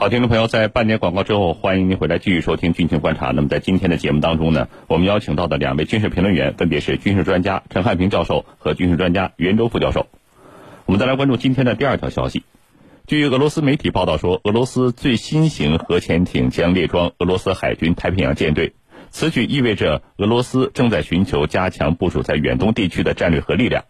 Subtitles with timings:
[0.00, 3.32] 好，听众朋友，在半年广告之后，欢迎您回来继续收听军情观察。
[3.32, 10.06] 那么在今天的节目当中呢，我们邀请到的两位军事评论员分别是军事专家陈汉平教授和军事专家袁周副教授。
[10.86, 12.44] 我们再来关注今天的第二条消息。
[13.08, 18.74] 据俄罗斯媒体报道说，俄罗斯最新型核潜艇将列装俄罗斯海军太平洋舰队，
[19.10, 23.82] 此举意味着俄罗斯正在寻求加强部署在远东地区的战略核力量。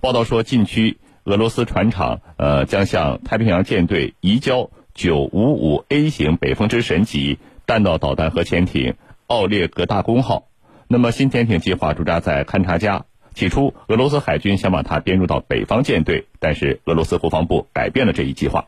[0.00, 4.70] 报道说，近期俄罗斯船厂呃将向太平洋舰队移交。
[4.98, 8.96] 九五五 A 型北风之神级弹道导弹核潜艇
[9.28, 10.48] 奥列格大公号，
[10.88, 13.04] 那么新潜艇计划驻扎在勘察加。
[13.32, 18.66] 起初，俄罗斯海军想把它编入到北方舰队，但是俄罗斯国防部改变了这一计划。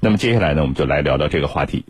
[0.00, 1.84] 那么接下来呢，我们就来聊聊这个话题。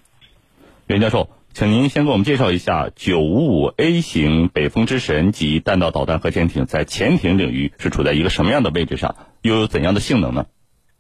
[0.87, 10.45] 袁教授，请您先给我们介绍一下九五五 A 型北风之神级弹道导弹核潜艇在潜艇领域是处在一个什么样的位置上，又有怎样的性能呢？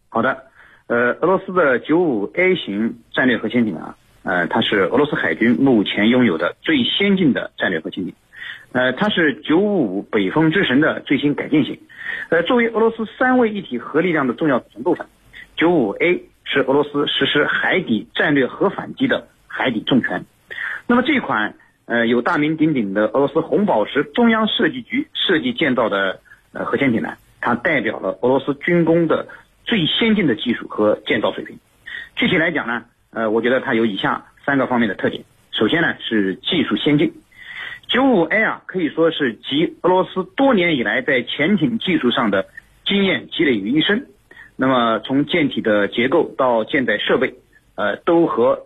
[0.09, 0.45] 好的。
[0.89, 8.15] 呃，俄罗斯的九五 A 型战略核潜艇啊，呃，它是俄罗斯海军目前拥有的最先进的战略核潜艇，
[8.73, 11.79] 呃，它是九五五北风之神的最新改进型，
[12.31, 15.07] 呃，作为俄罗斯三位一体核力量的重要组成部分，
[15.57, 20.25] 九五 A 是俄罗斯实施海底战略核反击的海底重拳。
[20.87, 26.21] 那么这款呃有大名鼎鼎的俄罗斯红宝石中央设计局设计建造的
[26.55, 29.29] 呃核潜艇呢，它代表了俄罗斯军工的。
[29.69, 31.59] 最先进的技术和建造水平，
[32.17, 35.25] 具体来讲呢，呃，我觉得它有以下三个方面的特点。
[35.51, 37.13] 首先呢是技术先进，
[37.87, 42.47] 九五 A 啊可以说是集俄罗斯多年以来在潜艇技术上的
[42.87, 44.07] 经验积累于一身。
[44.57, 47.35] 那么从舰体的结构到舰载设备，
[47.75, 48.63] 呃，都和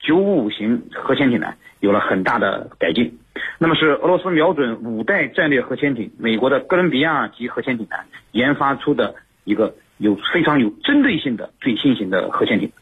[0.00, 3.16] 九五五型核潜艇呢有了很大的改进。
[3.58, 7.96] 那么是俄罗斯瞄准五代战略核潜艇美国的哥伦比亚级核潜艇呢
[8.32, 9.76] 研发出的一个。
[10.02, 12.72] 有非常有针对性的最新型的核潜艇，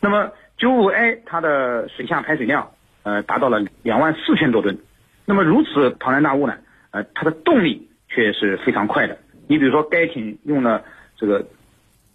[0.00, 2.70] 那么九五 A 它的水下排水量
[3.02, 4.78] 呃达到了两万四千多吨，
[5.26, 6.54] 那么如此庞然大物呢，
[6.92, 9.18] 呃它的动力却是非常快的。
[9.48, 10.84] 你比如说该艇用了
[11.16, 11.44] 这个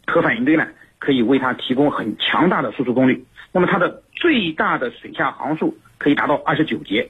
[0.07, 0.66] 核反应堆呢，
[1.00, 7.09] 可以为它提供很强大的输出功率，那么它的最大的水下航速可以达到二十九节，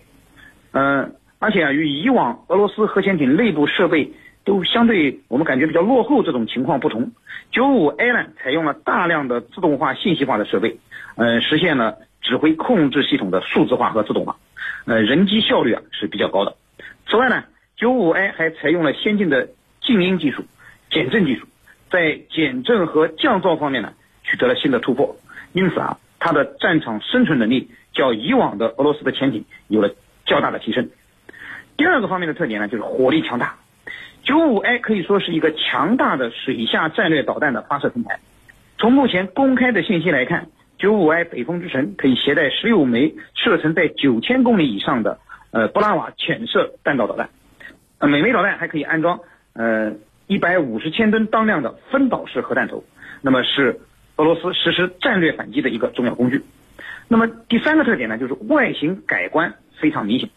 [0.72, 4.12] 呃而且啊与以往俄罗斯核潜艇内部设备。
[4.46, 7.12] 都相对我们感觉比较落后这种情况不同，
[7.52, 10.78] 九五 A 呢采用了大量的自动化、信息化的设备，
[11.16, 14.38] 呃，实现了指挥控制系统的数字化和自动化，
[14.86, 16.56] 呃，人机效率啊是比较高的。
[17.10, 17.44] 此外呢，
[17.76, 19.50] 九五 A 还采用了先进的
[19.82, 20.46] 静音技术、
[20.92, 21.48] 减震技术，
[21.90, 25.18] 在减震和降噪方面呢取得了新的突破，
[25.54, 29.90] 因此啊，它的战场生存能力较以往的俄罗斯的潜艇有了
[30.26, 30.90] 较大的提升。
[31.78, 33.56] 第二个方面的特点呢，就是火力强大。
[34.25, 38.19] 九五 A 可以说是一个强大的水下战略导弹的发射平台。
[38.80, 40.47] 从目前公开的信息来看，
[40.80, 45.19] 九五 A 北风之神可以携带十六枚射程在九千公里以上的
[45.52, 47.30] 呃布拉瓦潜射弹道导弹，
[48.00, 49.19] 呃每枚导弹还可以安装
[49.53, 49.94] 呃
[50.25, 52.84] 一百五十千吨当量的分导式核弹头，
[53.22, 53.80] 那么是
[54.16, 56.41] 俄罗斯实施战略反击的一个重要工具。
[57.08, 60.30] 那么第三个特点呢，就是外形改观非常明显。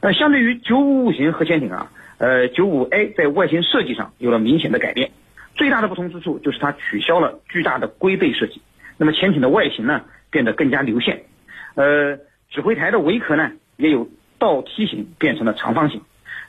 [0.00, 1.90] 呃，相对于九五五型核潜艇啊。
[2.22, 5.10] 呃，九五 A 在外形设计上有了明显的改变，
[5.56, 8.62] 最大的不同之处就是它取消了巨大的龟背设计，
[8.96, 11.24] 那么潜艇的外形呢变得更加流线，
[11.74, 16.00] 呃，指挥台的围壳呢也有倒梯形变成了长方形，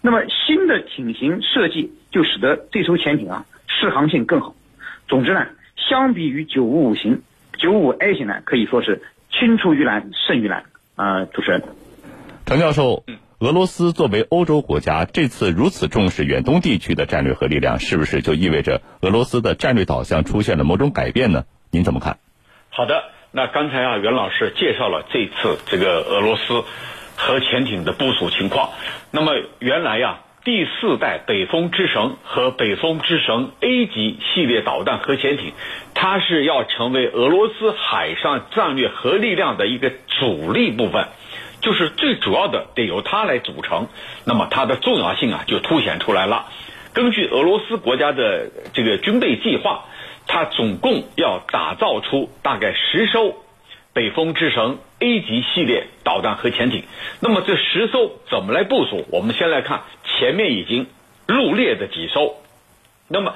[0.02, 4.54] 那么新的艇型设计就使得这艘潜艇啊适航性更好。
[5.08, 7.24] 总之呢，相比于九五五型，
[7.58, 9.02] 九五 A 型呢可以说是
[9.32, 10.66] 青出于蓝胜于蓝。
[10.96, 11.64] 啊，主持人，
[12.46, 13.04] 陈教授。
[13.44, 21.44] 俄罗斯作为欧洲国家，这次如此重视远东地区的战略核力量，是不是就意味着俄罗斯的战略导向出现了某种改变呢？
[21.70, 22.20] 您怎么看？
[22.70, 26.64] 好的，那刚才啊，袁老师介绍了这次这个俄罗斯
[27.18, 28.70] 核潜艇的部署情况。
[29.12, 35.52] 那么原来呀，第四代北风之神和北风之神 A 级系列导弹核潜艇，
[35.94, 41.10] 它是要成为俄罗斯海上战略核力量的一个主力部分。
[41.64, 43.88] 就是最主要的得由它来组成，
[44.26, 46.46] 那么它的重要性啊就凸显出来了。
[46.94, 49.86] 根据俄罗斯国家的这个军备计划，
[50.28, 53.34] 它总共要打造出大概十艘
[53.94, 56.84] 北风之神 A 级系列导弹核潜艇。
[57.22, 59.06] 那么这十艘怎么来部署？
[59.10, 60.88] 我们先来看前面已经
[61.28, 62.36] 入列的几艘。
[63.08, 63.36] 那么，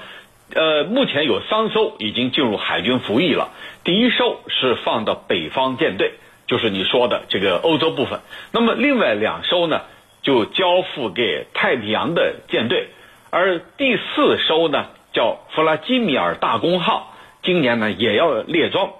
[0.53, 3.51] 呃，目前有三艘已经进入海军服役了。
[3.85, 6.11] 第一艘是放到北方舰队。
[6.47, 8.21] 就是你说的这个欧洲部分，
[8.51, 9.81] 那么另外两艘呢，
[10.21, 12.87] 就交付给太平洋的舰队，
[13.29, 17.13] 而第四艘呢叫弗拉基米尔大公号，
[17.43, 18.91] 今年呢也要列装。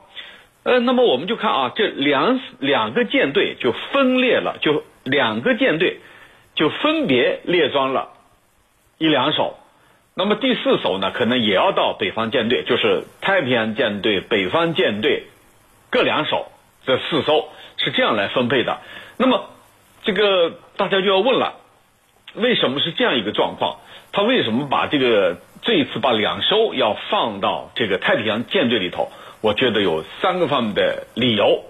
[0.63, 6.01] 呃，那么我们就看啊，这两两个舰队就分裂了，就两个舰队
[6.55, 8.09] 就分别列装了
[8.97, 9.55] 一两艘。
[10.13, 15.27] 那么第四艘呢，可能也要到北方舰队，就是太平洋舰队、北方舰队
[15.89, 16.51] 各两艘，
[16.87, 18.79] 这四艘是这样来分配的。
[19.17, 19.49] 那么
[20.03, 21.55] 这个大家就要问了，
[22.33, 23.81] 为什么是这样一个状况？
[24.13, 29.11] 他为什么把这个这一次把两艘要放到这个太平洋舰队里头？
[29.41, 31.65] 我觉得有三个方面的理由。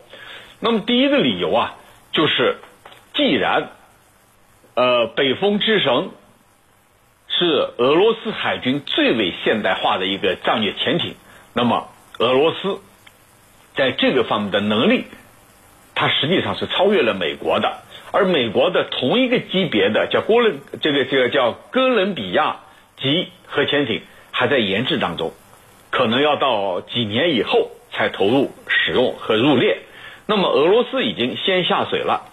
[0.60, 1.75] 那么第一个理由啊，
[2.12, 2.58] 就是
[3.16, 3.72] 既然
[4.75, 6.10] 呃北风之神
[7.28, 11.16] 是俄罗斯海军最为现代化的一个战略潜艇，
[11.54, 12.80] 那么俄罗斯
[13.78, 15.06] 在这个方面的能力，
[15.96, 17.78] 它实际上是超越了美国的。
[18.12, 22.58] 而美国的同一个级别的叫哥伦这个这个叫哥伦比亚
[22.98, 24.02] 级核潜艇
[24.32, 25.34] 还在研制当中，
[25.92, 29.80] 可能要到几年以后才投入使用和入列。
[30.26, 32.24] 那么俄罗斯已经先下水了，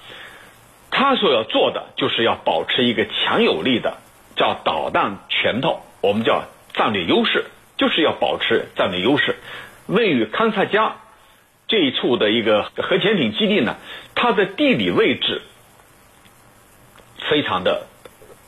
[0.90, 3.98] 他所要做的就是要保持一个强有力的。
[4.36, 6.42] 叫导弹拳头，我们叫
[6.72, 7.44] 战略优势，
[7.76, 9.36] 就是要保持战略优势。
[9.86, 10.96] 位于堪萨加
[11.74, 13.74] 这一处的一个核潜艇基地呢，
[14.14, 15.42] 它的地理位置
[17.28, 17.88] 非常的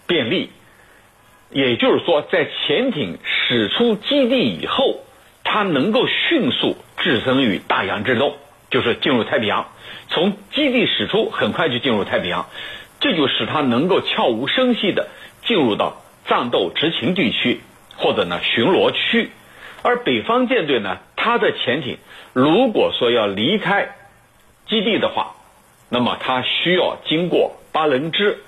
[0.06, 0.50] 便利，
[1.50, 5.00] 也就是说，在潜艇驶出基地以后，
[5.43, 8.37] 它能够迅速置身于大洋之中，
[8.70, 9.73] 就是进入太平洋。
[10.08, 12.46] 从基地驶出，很快就进入太平洋，
[13.00, 15.08] 这就使它能够悄无声息的。
[15.44, 17.61] 进入到战斗执勤地区
[17.96, 19.32] 或者呢巡逻区，
[19.82, 21.99] 而北方舰队呢，它的潜艇
[22.37, 23.97] 如果说要离开
[24.69, 25.37] 基地的话，
[25.88, 28.44] 那么它需要经过巴伦支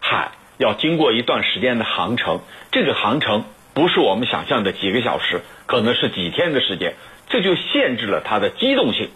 [0.00, 2.40] 海，要经过一段时间的航程。
[2.72, 3.44] 这个航程
[3.74, 6.94] 不是我们想象的几个小时，可能是几天的时间，
[7.28, 9.08] 这就限制了它的机动性，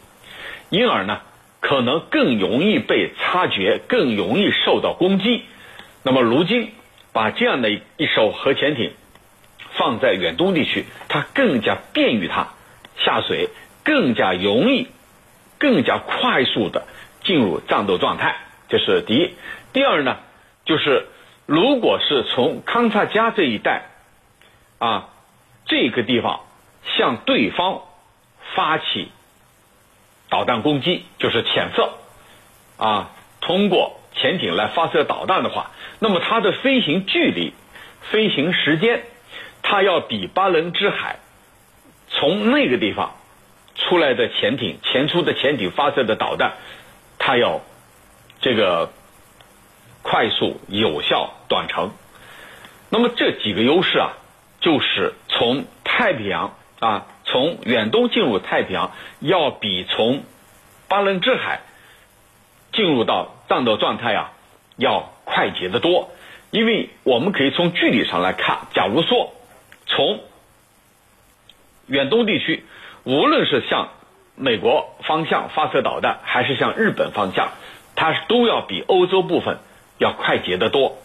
[0.70, 1.22] 因而呢，
[1.58, 5.42] 可能更容易被察觉，更容易受到攻击。
[6.04, 6.70] 那么如今。
[7.14, 8.92] 把这样的一艘核潜艇
[9.76, 12.54] 放在远东地区，它更加便于它
[12.96, 13.50] 下水，
[13.84, 14.88] 更加容易、
[15.58, 16.86] 更加快速的
[17.24, 18.36] 进入战斗状态。
[18.68, 19.34] 这是第一。
[19.72, 20.18] 第二呢，
[20.64, 21.06] 就是
[21.46, 23.82] 如果是从康察加这一带
[24.78, 25.08] 啊
[25.66, 26.40] 这个地方
[26.96, 27.82] 向对方
[28.54, 29.10] 发起
[30.28, 31.94] 导弹攻击，就是潜射
[32.76, 33.98] 啊，通过。
[34.14, 37.54] 潜艇来发射导弹的话，那么它的飞行距离、
[38.10, 39.04] 飞行时间，
[39.62, 41.16] 它要比巴伦支海
[42.10, 43.14] 从那个地方
[43.74, 46.54] 出来的潜艇、前出的潜艇发射的导弹，
[47.18, 47.60] 它要
[48.40, 48.92] 这个
[50.02, 51.92] 快速、有效、短程。
[52.90, 54.12] 那么这几个优势啊，
[54.60, 60.24] 就是从太平洋啊，从远东进入太平洋，要比从
[60.88, 61.60] 巴伦支海。
[62.74, 64.32] 进入到战斗状态啊，
[64.78, 66.10] 要快捷得多，
[66.50, 69.34] 因为我们可以从距离上来看，假如说
[69.84, 70.20] 从
[71.86, 72.64] 远东地区，
[73.04, 73.88] 无论是向
[74.36, 77.50] 美国方向发射导弹，还是向日本方向，
[77.96, 79.58] 它都要比欧洲部分
[79.98, 80.98] 要快捷得多，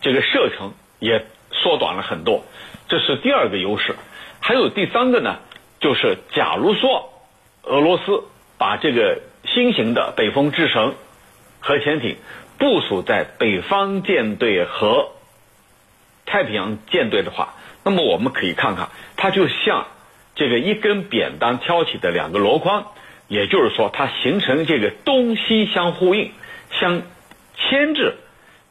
[0.00, 2.44] 这个射程也缩短了很多，
[2.88, 3.96] 这是第二个优势。
[4.40, 5.38] 还有第三个呢，
[5.80, 7.10] 就是假如说
[7.62, 8.24] 俄罗斯
[8.58, 10.94] 把这个新型的北风之神
[11.60, 12.16] 核潜艇
[12.58, 15.08] 部署在北方舰队和
[16.26, 19.86] 太平洋舰队的话，那么我们可以看看，它就像
[20.34, 22.86] 这个一根扁担挑起的两个箩筐，
[23.28, 26.32] 也就是说，它形成这个东西相呼应、
[26.70, 27.02] 相
[27.56, 28.14] 牵制，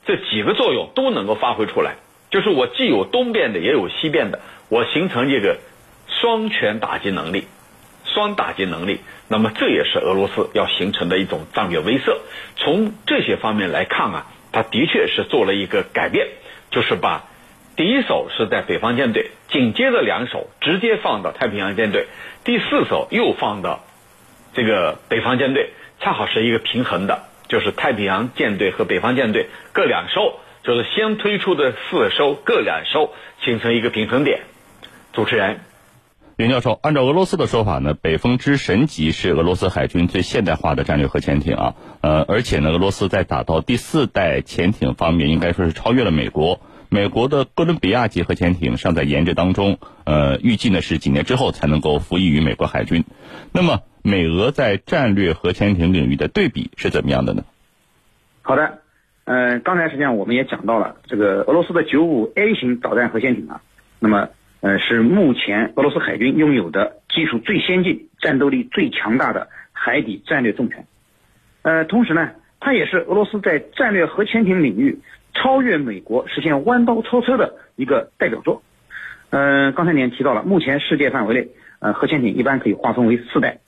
[0.05, 1.96] 这几个作用都能够发挥出来。
[2.29, 4.39] 就是我既有东边的，也有西边的，
[4.70, 5.60] 我形成这个
[6.08, 7.48] 双拳打击能力。
[8.05, 12.17] 双打击能力，那么这也是俄罗斯要形成的一种战略威慑。
[12.58, 16.27] 从这些方面来看啊，它的确是做了一个改变，
[16.70, 17.24] 就是把
[17.75, 22.06] 第一手是在北方舰队，紧接着两手直接放到太平洋舰队，
[22.44, 23.84] 第四手又放到
[24.53, 33.10] 这个北方舰队，恰好是一个平衡的，就是太平洋舰队和北方舰队各两艘，就是先推出的四艘各两艘，
[33.42, 34.42] 形成一个平衡点。
[35.12, 35.60] 主持人。
[36.38, 46.60] 袁教授，按照俄罗斯的说法呢，北风之神级是俄罗斯海军最现代化的战略核潜艇啊，呃，而且呢，俄罗斯在打造第四代潜艇方面，应该说是超越了美国。
[46.93, 53.03] 美国的哥伦比亚级核潜艇尚在研制当中，呃，预计呢是几年之后才能够服役于美国海军。
[53.51, 57.45] 那么，美俄在战略核潜艇领域的对比是怎么样的呢？
[58.43, 58.81] 好的，
[59.25, 63.62] 嗯，刚才实际上我们也讲到了这个俄罗斯的九五 A 型导弹核潜艇啊，
[64.00, 64.29] 那么。
[64.62, 70.88] 呃，是目前俄罗斯海军拥有的技术最先进、战斗力最强大的海底战略重拳。
[71.63, 72.29] 呃，同时呢，
[72.62, 75.00] 它也是俄罗斯在战略核潜艇领域
[75.33, 78.61] 超越美国、实现弯道超车的一个代表作。
[79.29, 81.47] 嗯，刚才您提到了，目前世界范围内，
[81.79, 83.59] 呃，核潜艇一般可以划分为四代。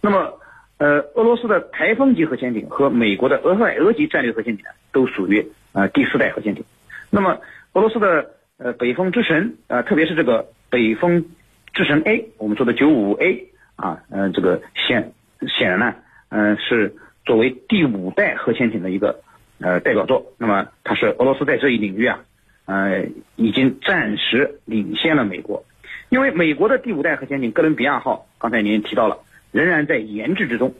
[0.00, 0.40] 那么，
[0.78, 6.64] 呃，俄罗斯的台风级核潜艇和美国的俄亥俄级战略核潜艇，都属于呃第四代核潜艇。
[7.10, 7.40] 那么，
[7.74, 11.26] 俄罗斯的呃北风之神啊，特别是这个北风
[11.74, 15.12] 之神 A，我们说的九五 A 啊，嗯，这个显
[15.46, 15.94] 显然呢，
[16.30, 19.21] 嗯，是作为第五代核潜艇的一个
[19.62, 20.32] 呃代表作。
[20.38, 22.20] 那么，它是俄罗斯在这一领域啊。
[22.64, 25.64] 呃，已经暂时领先了美国，
[26.10, 29.18] 因为美国的第五代核潜艇哥伦比亚号，刚才您提到了，
[29.50, 30.72] 仍然在研制之中。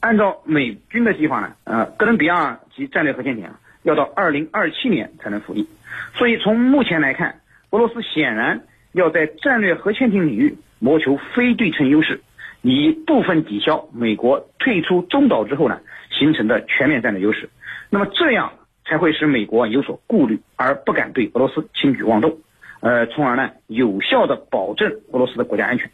[0.00, 3.46] 按照美军的计划呢，呃，哥伦比亚级战略核潜艇，
[3.82, 5.68] 要到二零二七年才能服役。
[6.14, 12.22] 所以从目前来看，俄罗斯显然要在战略核潜艇领域谋求非对称优势，
[12.62, 15.80] 以部分抵消美国退出中导之后呢
[16.10, 17.50] 形成的全面战略优势。
[17.90, 18.52] 那么这样。
[18.90, 22.38] 才会使美国有所顾虑，而不敢对俄罗斯轻举妄动，
[22.80, 25.90] 呃，从而呢有效的保证俄罗斯的国家安全。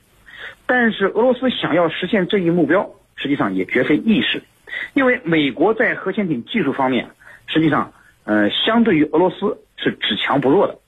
[0.64, 4.44] 但是俄罗斯想要实现这一目标，实际上也绝非易事，
[4.92, 7.08] 因为美国在核潜艇技术方面，
[7.48, 10.78] 实际上呃相对于俄罗斯是只强不弱的。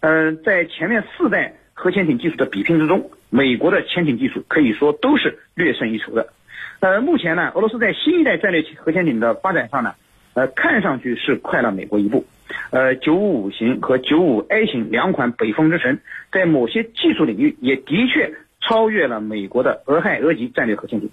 [0.00, 6.34] 呃，在前面四代核潜艇技术的比拼之中，美国的潜艇技术可以说都是略胜一筹的。
[6.80, 9.94] 呃，目前呢，俄罗斯在新一代战略核潜艇的发展上呢。
[10.36, 12.26] 呃，看上去是快了美国一步，
[12.70, 15.98] 呃，九五五型和九五 A 型两款北风之神，
[16.30, 21.08] 在某些技术领域也的确超越了美国的俄亥俄级战略核潜艇，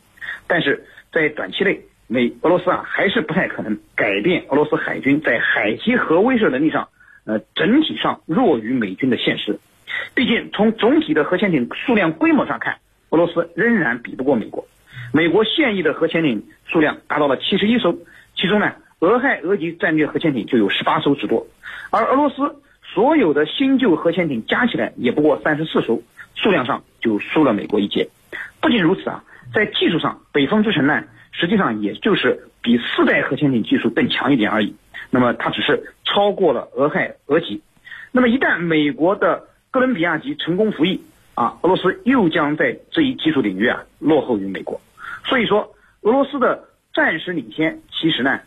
[0.46, 6.90] 但是在短期内，美俄罗斯啊还是不太可能改变俄罗斯海军在海基核威慑能力上，
[7.24, 9.58] 呃，整体上弱于美军的现实。
[10.14, 12.76] 毕竟从总体的核潜艇数量规模上看，
[13.10, 14.68] 俄罗斯仍然比不过美国。
[15.14, 17.98] 美国现役的核潜艇数量达到了七十一艘，
[18.36, 18.74] 其中呢。
[19.04, 21.46] 俄亥俄级战略核潜艇就有十八艘之多，
[21.90, 22.56] 而俄罗斯
[22.86, 26.02] 所有的新旧核潜艇加起来也不过三十四艘，
[26.36, 28.08] 数量上就输了美国一截。
[28.62, 29.22] 不仅如此啊，
[29.54, 34.74] 在技术上，北风之神呢，实际上也就是比四代核潜艇技术更强一点而已。
[35.10, 37.62] 那么它只是超过了俄亥俄级。
[38.14, 41.04] 那么一旦美国的哥伦比亚级成功服役
[41.36, 44.80] 啊，俄罗斯又将在这一技术领域啊落后于美国。
[45.26, 48.40] 所以说，俄罗斯的暂时领先，其实呢。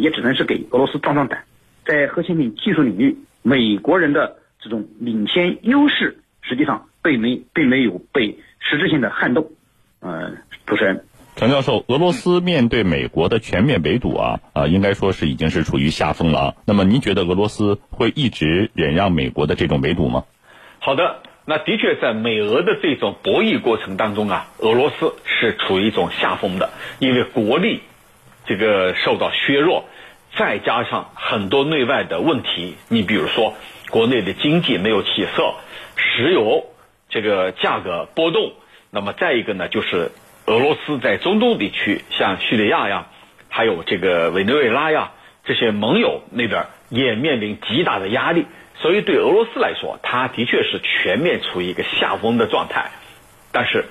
[0.00, 1.44] 也只能是给俄罗斯壮壮胆，
[1.84, 9.50] 在核潜艇技术领域，美国人的这种领先优势，实际上并没并没有被实质性的撼动。
[10.00, 10.32] 呃，
[10.66, 11.04] 主持人，
[11.36, 16.54] 陈教授，俄罗斯面对美国的全面围堵啊啊，应该说是已经是处于下风了啊。
[16.66, 20.24] 那么您觉得俄罗斯会一直忍让美国的这种围堵吗？
[20.80, 27.80] 好的，那的确在美俄的这种博弈过程当中啊，俄罗斯是处于一种下风的，因为国力。
[28.44, 29.84] 这个受到削弱，
[30.36, 33.54] 再加上很多内外的问题，你比如说
[33.90, 35.54] 国内的经济没有起色，
[35.96, 36.66] 石油
[37.08, 38.52] 这个价格波动，
[38.90, 40.10] 那么再一个呢，就是
[40.46, 43.06] 俄罗斯在中东地区，像叙利亚呀，
[43.48, 45.12] 还有这个委内瑞拉呀，
[45.44, 48.46] 这些盟友那边也面临极大的压力，
[48.76, 52.90] 所以对俄罗斯来说，它的确是全面处于一个下风的状态，
[53.52, 53.84] 但是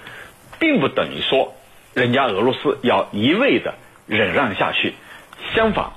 [0.60, 1.54] 并不等于说
[1.94, 3.76] 人家俄罗斯要一味的。
[4.12, 4.94] 忍让下去，
[5.56, 5.94] 相反，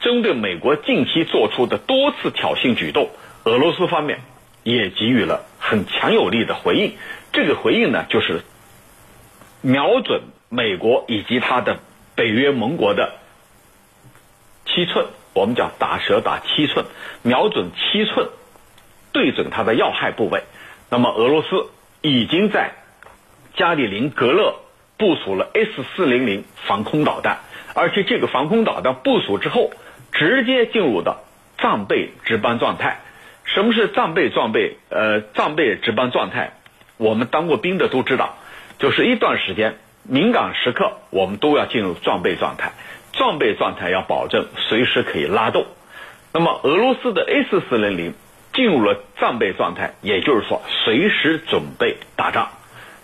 [0.00, 3.08] 针对美国近期做出的多次挑衅举动，
[3.44, 4.20] 俄罗斯方面
[4.64, 6.92] 也给予了很强有力的回应。
[7.32, 8.42] 这个回应呢，就是
[9.62, 11.78] 瞄准美国以及他的
[12.14, 13.14] 北约盟国的
[14.66, 16.84] 七寸，我们叫打蛇打七寸，
[17.22, 18.28] 瞄准七寸，
[19.12, 20.42] 对准他的要害部位。
[20.90, 21.70] 那么，俄罗斯
[22.02, 22.72] 已经在
[23.56, 24.54] 加里宁格勒。
[24.98, 27.38] 部署了 S 四零零防空导弹，
[27.74, 29.70] 而且这个防空导弹部署之后，
[30.12, 31.22] 直接进入到
[31.56, 33.00] 战备值班状态。
[33.44, 34.76] 什么是战备装备？
[34.90, 36.52] 呃，战备值班状态，
[36.98, 38.36] 我们当过兵的都知道，
[38.78, 42.72] 就是一段时间敏感时刻，我们都要进入装备状态。
[43.12, 45.64] 装备状态要保证随时可以拉动。
[46.32, 48.14] 那么俄罗斯的 S 四零零
[48.52, 52.50] 进入了战备状态，也就是说随时准备打仗。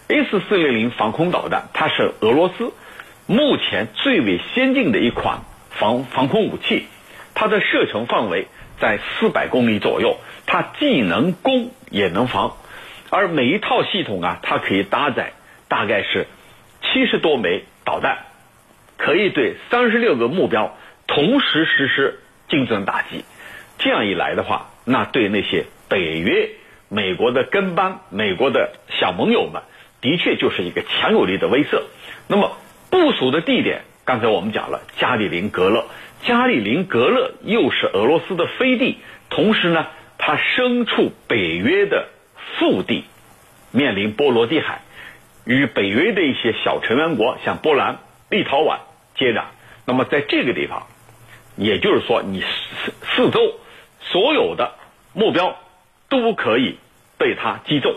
[0.06, 2.72] S 四零零防空导弹，它是俄罗斯
[3.26, 5.38] 目前最为先进的一款
[5.70, 6.86] 防防空武器，
[7.34, 8.46] 它的射程范围
[8.78, 12.58] 在四百公里左右，它既能攻也能防，
[13.08, 15.32] 而每一套系统啊，它可以搭载
[15.68, 16.26] 大概是
[16.82, 18.26] 七十多枚导弹，
[18.98, 22.20] 可以对三十六个目标同时实施
[22.50, 23.24] 精准打击。
[23.78, 26.50] 这样一来的话，那对那些北约、
[26.90, 29.62] 美国的跟班、美国的小盟友们。
[30.04, 31.82] 的确就是一个强有力的威慑。
[32.28, 32.58] 那么，
[32.90, 35.86] 部署的地点，刚才我们讲了加里宁格勒，
[36.24, 38.98] 加里宁格勒又是俄罗斯的飞地，
[39.30, 39.86] 同时呢，
[40.18, 42.08] 它身处北约的
[42.58, 43.04] 腹地，
[43.70, 44.82] 面临波罗的海，
[45.46, 48.80] 与北约的一些小成员国像波兰、立陶宛
[49.16, 49.44] 接壤。
[49.86, 50.86] 那么在这个地方，
[51.56, 53.54] 也就是说，你四四周
[54.02, 54.74] 所有的
[55.14, 55.56] 目标
[56.10, 56.76] 都可以
[57.16, 57.94] 被它击中。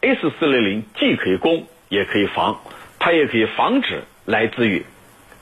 [0.00, 2.60] S 四零零既可以攻，也可以防，
[2.98, 4.84] 它也可以防止来自于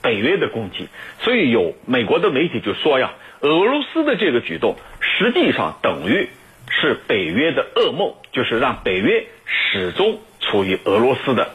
[0.01, 0.87] 北约的攻击。
[1.19, 6.29] 所以有美国的媒体就说呀，俄罗斯的这个举动实际上等于
[6.69, 11.51] 是北约的噩梦，就是让北约始终处于俄罗斯的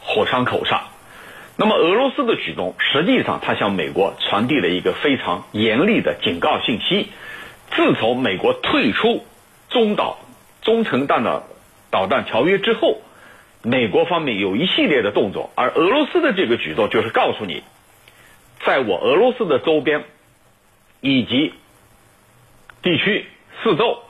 [0.00, 0.84] 火伤口上。
[1.56, 7.10] 那么俄罗斯的举动实际上，它向美国传递了一个非常严厉的警告信息。
[7.70, 9.24] 自从美国退出
[9.68, 10.18] 中导
[10.62, 11.44] 中程弹道
[11.94, 12.98] 导弹条约之后，
[13.62, 17.62] 美国方面有一系列的动作，而俄罗斯的这个举动就是告诉你，
[18.66, 20.02] 在我俄罗斯的周边
[21.00, 21.54] 以及
[22.82, 23.26] 地区
[23.62, 24.00] 四周，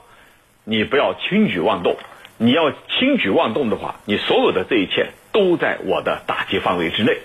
[0.63, 1.95] 你不要轻举妄动。
[2.37, 7.19] 你要轻举妄动的话，你所有的这一切都在我的打击范围之内。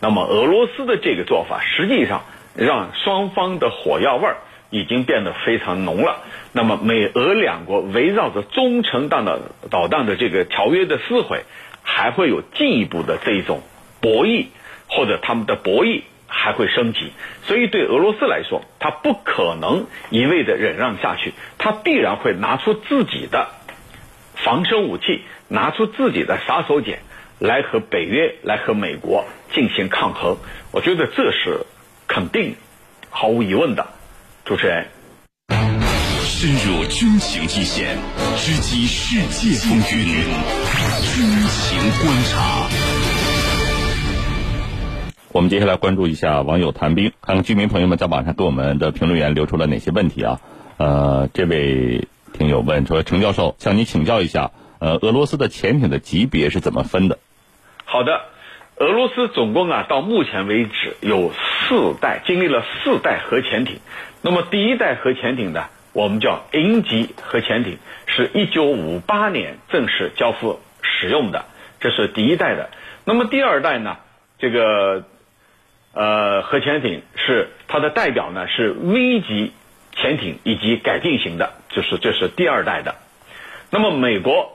[0.00, 2.22] 那么俄罗斯的这个做法，实际上
[2.54, 4.36] 让双方的火药味儿
[4.70, 6.22] 已经变得非常浓了。
[6.56, 11.42] 那么美俄两国围绕着中程弹道导弹的这个条约的撕毁，
[11.82, 13.60] 还会有进一步的这种
[14.00, 14.46] 博弈，
[14.88, 17.12] 或者他们的博弈还会升级。
[17.42, 23.48] 所以对俄罗斯来说，他不可能一味的忍让下去，他必然会拿出自己的
[24.36, 26.98] 防身武器，拿出自己的杀手锏。
[27.40, 30.36] 来和北约、来和美国进行抗衡，
[30.70, 31.66] 我觉得这是
[32.06, 32.54] 肯定、
[33.10, 33.88] 毫无疑问的。
[34.44, 34.86] 主持人，
[36.44, 37.96] 深入军情一线，
[38.36, 40.06] 直击世界风云，
[41.00, 42.68] 军情观察。
[45.32, 50.38] 我们接下来关注一下网友谈兵，看看居民朋友们在网上给我们的评论员留出了哪些问题啊？
[50.76, 57.18] 呃，这位听友问说：“程教授，向你请教一下。”呃，俄罗斯的潜艇的级别是怎么分的？
[57.86, 58.20] 好的，
[58.76, 63.78] 俄罗斯总共啊，到目前为止有四代，经历了四代核潜艇。
[64.20, 71.46] 那么第一代核潜艇呢，我们叫鹰级核潜艇，是一九五八年正式交付使用的，
[71.80, 72.68] 这是第一代的。
[73.06, 73.96] 那么第二代呢，
[74.38, 75.04] 这个
[75.94, 79.52] 呃核潜艇是它的代表呢是 V 级
[79.96, 82.96] 潜艇以及改进型的，就是这是第二代的。
[83.70, 84.50] 那么美国。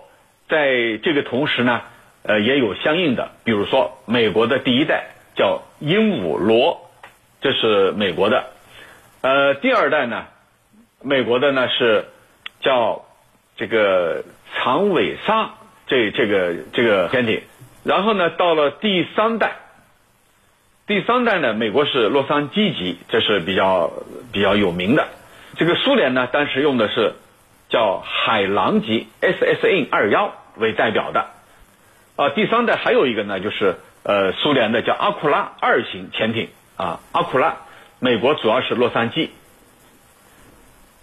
[0.50, 1.84] 在这个同时呢，
[2.24, 6.90] 呃，也有相应的，比如说美国的第一代叫鹦鹉螺，
[7.40, 8.48] 这是美国的，
[9.22, 10.26] 呃，第二代呢，
[11.02, 12.06] 美国的呢是
[12.62, 13.06] 叫
[13.56, 14.24] 这个
[14.56, 15.52] 长尾鲨，
[15.88, 17.42] 这这个这个潜艇，
[17.84, 19.58] 然后呢，到了第三代，
[20.88, 23.92] 第三代呢，美国是洛杉矶级，这是比较
[24.32, 25.08] 比较有名的，
[25.58, 27.14] 这个苏联呢，当时用的是。
[27.72, 31.28] 叫海狼级 SSN 二幺为代表的，
[32.16, 37.58] 啊，第三代还有一个呢，就是呃苏联的叫阿库拉二型潜艇啊，阿库拉，
[38.00, 39.30] 美国主要是洛杉矶。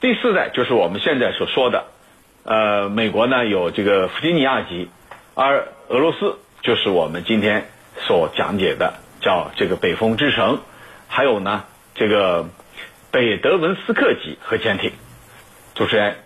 [0.07, 1.87] 第四代就是我们现在所说的，
[2.45, 4.89] 呃，美国呢有这个弗吉尼亚级，
[5.35, 7.67] 而俄罗斯就是我们今天
[8.07, 10.61] 所讲解的叫这个北风之城，
[11.09, 11.65] 还有呢
[11.97, 12.49] 这个
[13.11, 14.93] 北德文斯克级核潜艇。
[15.75, 16.19] 主持人。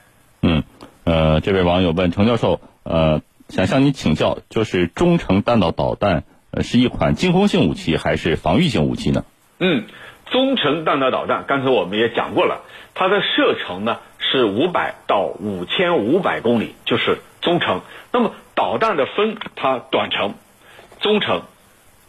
[0.43, 0.63] 嗯，
[1.05, 9.25] 呃，这位网友问程教授，呃，想向你请教，就是中程弹道导弹，呃，是一款进攻性武器还是防御性武器呢？
[9.59, 9.85] 嗯，
[10.31, 12.63] 中程弹道导弹，刚才我们也讲过了，
[12.95, 17.81] 它的射程呢是五百到五千五百公里，就是中程。
[18.13, 20.35] 那么导弹的分，它短程、
[21.01, 21.43] 中程、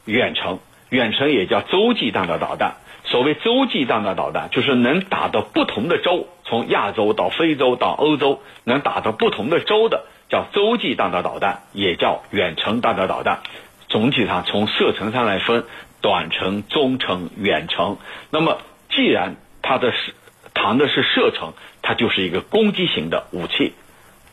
[0.05, 2.75] 远程，远程也叫洲际弹道导弹。
[3.03, 13.39] 所谓洲际弹道导弹，就是能打到不同的洲，从亚洲到非洲到欧洲，能打到不同的洲的，叫洲际弹道导弹，也叫远程弹道导弹。
[13.89, 15.65] 总体上从射程上来分，
[16.01, 17.97] 短程、中程、远程。
[18.29, 18.59] 那么
[18.89, 20.13] 既然它的是
[20.53, 23.73] 谈的是射程，它就是一个攻击型的武器。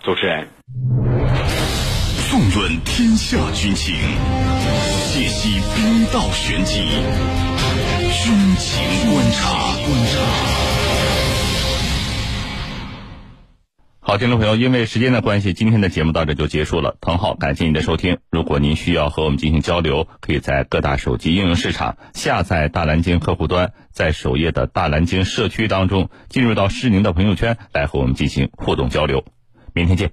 [0.03, 0.49] 主持人，
[2.31, 3.95] 纵论天下军情，
[5.13, 6.81] 解析兵道玄机。
[8.11, 9.53] 军情观察，
[9.85, 10.48] 观察。
[14.09, 16.97] 好，听众朋友，因为时间的关系，今天的节目到这就结束了。
[17.03, 18.17] 彭浩，感谢您的收听。
[18.31, 29.27] 如果您需要和我们进行交流，可以在各大手机应用市场下载大蓝鲸客户端，在首页的大蓝鲸社区当中，进入到诗宁的朋友圈来和我们进行互动交流。
[29.75, 30.13] 明天见。